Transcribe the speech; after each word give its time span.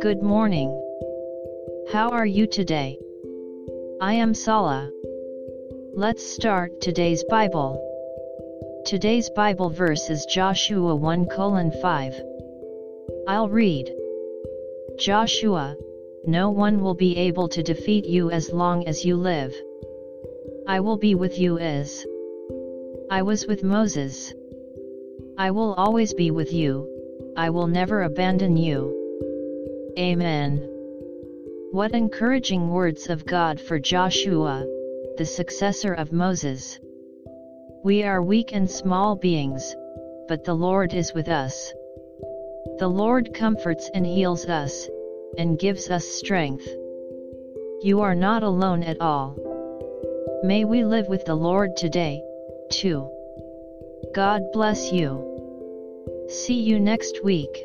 Good 0.00 0.22
morning. 0.22 0.70
How 1.92 2.08
are 2.12 2.24
you 2.24 2.46
today? 2.46 2.98
I 4.00 4.14
am 4.14 4.32
Sala. 4.32 4.90
Let's 5.92 6.24
start 6.24 6.80
today's 6.80 7.22
Bible. 7.24 7.78
Today's 8.86 9.28
Bible 9.36 9.68
verse 9.68 10.08
is 10.08 10.24
Joshua 10.24 10.96
1 10.96 11.26
colon 11.26 11.70
5. 11.82 12.14
I'll 13.28 13.50
read. 13.50 13.94
Joshua, 14.98 15.76
no 16.24 16.48
one 16.48 16.80
will 16.80 16.94
be 16.94 17.18
able 17.18 17.48
to 17.50 17.62
defeat 17.62 18.06
you 18.06 18.30
as 18.30 18.50
long 18.50 18.88
as 18.88 19.04
you 19.04 19.16
live. 19.16 19.54
I 20.66 20.80
will 20.80 20.96
be 20.96 21.14
with 21.14 21.38
you 21.38 21.58
as 21.58 22.06
I 23.10 23.20
was 23.20 23.46
with 23.46 23.62
Moses. 23.62 24.32
I 25.36 25.50
will 25.50 25.74
always 25.74 26.14
be 26.14 26.30
with 26.30 26.52
you, 26.52 26.88
I 27.36 27.50
will 27.50 27.66
never 27.66 28.02
abandon 28.02 28.56
you. 28.56 29.92
Amen. 29.98 30.58
What 31.72 31.92
encouraging 31.92 32.70
words 32.70 33.10
of 33.10 33.26
God 33.26 33.60
for 33.60 33.80
Joshua, 33.80 34.64
the 35.18 35.26
successor 35.26 35.92
of 35.92 36.12
Moses. 36.12 36.78
We 37.82 38.04
are 38.04 38.22
weak 38.22 38.52
and 38.52 38.70
small 38.70 39.16
beings, 39.16 39.74
but 40.28 40.44
the 40.44 40.54
Lord 40.54 40.94
is 40.94 41.12
with 41.14 41.28
us. 41.28 41.72
The 42.78 42.88
Lord 42.88 43.34
comforts 43.34 43.90
and 43.92 44.06
heals 44.06 44.46
us, 44.46 44.88
and 45.36 45.58
gives 45.58 45.90
us 45.90 46.06
strength. 46.06 46.68
You 47.82 48.00
are 48.02 48.14
not 48.14 48.44
alone 48.44 48.84
at 48.84 49.00
all. 49.00 49.36
May 50.44 50.64
we 50.64 50.84
live 50.84 51.08
with 51.08 51.24
the 51.24 51.34
Lord 51.34 51.76
today, 51.76 52.22
too. 52.70 53.10
God 54.12 54.52
bless 54.52 54.92
you. 54.92 56.26
See 56.28 56.60
you 56.60 56.80
next 56.80 57.22
week. 57.24 57.64